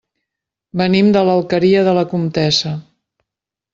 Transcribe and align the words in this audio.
Venim 0.81 1.11
de 1.17 1.23
l'Alqueria 1.27 1.83
de 1.89 1.93
la 1.99 2.07
Comtessa. 2.15 2.73